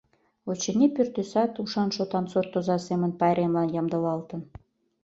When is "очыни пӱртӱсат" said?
0.49-1.51